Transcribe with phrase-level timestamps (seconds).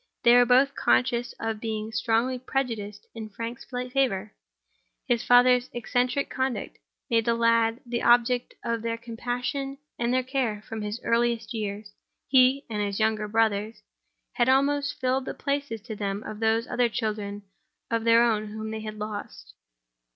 [0.23, 4.33] They were both conscious of being strongly prejudiced in Frank's favor.
[5.07, 6.77] His father's eccentric conduct
[7.11, 11.53] had made the lad the object of their compassion and their care from his earliest
[11.53, 11.93] years.
[12.27, 13.83] He (and his younger brothers)
[14.33, 17.43] had almost filled the places to them of those other children
[17.91, 19.53] of their own whom they had lost.